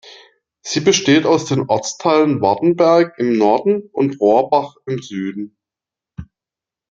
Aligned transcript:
Sie 0.63 0.79
besteht 0.79 1.27
aus 1.27 1.45
den 1.45 1.69
Ortsteilen 1.69 2.41
Wartenberg 2.41 3.19
im 3.19 3.37
Norden 3.37 3.83
und 3.91 4.19
Rohrbach 4.19 4.75
im 4.87 4.97
Süden. 4.99 5.55